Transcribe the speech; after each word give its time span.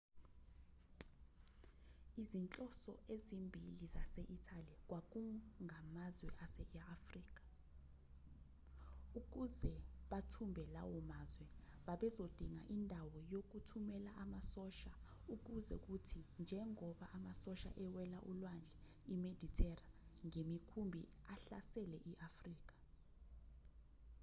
izinhloso 2.21 2.91
eziphambili 3.13 3.85
zase-italy 3.93 4.73
kwakungamazwe 4.87 6.29
ase-afrika 6.45 7.43
ukuze 9.19 9.73
bathumbe 10.11 10.63
lawo 10.75 10.97
mazwe 11.11 11.45
babezodinga 11.87 12.61
indawo 12.75 13.17
yokuthumela 13.33 14.11
amasosha 14.23 14.91
ukuze 15.35 15.75
kuthi 15.85 16.19
njengoba 16.43 17.05
amasosha 17.17 17.69
ewela 17.85 18.19
ulwandle 18.29 18.75
imedithera 19.13 19.87
ngemikhumbi 20.25 21.01
ahlasele 21.31 21.97
i-afrika 22.11 22.75